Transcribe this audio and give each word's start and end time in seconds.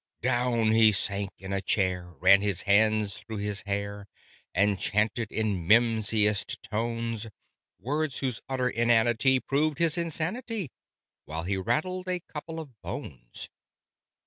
Down 0.23 0.71
he 0.71 0.91
sank 0.93 1.29
in 1.37 1.53
a 1.53 1.61
chair 1.61 2.13
ran 2.19 2.41
his 2.41 2.63
hands 2.63 3.19
through 3.19 3.37
his 3.37 3.61
hair 3.67 4.07
And 4.51 4.79
chanted 4.79 5.31
in 5.31 5.67
mimsiest 5.67 6.59
tones 6.63 7.27
Words 7.77 8.17
whose 8.17 8.41
utter 8.49 8.67
inanity 8.71 9.39
proved 9.39 9.77
his 9.77 9.99
insanity, 9.99 10.71
While 11.25 11.43
he 11.43 11.55
rattled 11.55 12.07
a 12.07 12.19
couple 12.21 12.59
of 12.59 12.81
bones. 12.81 13.47